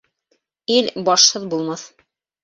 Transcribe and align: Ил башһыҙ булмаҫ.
Ил 0.77 0.87
башһыҙ 1.09 1.45
булмаҫ. 1.51 1.83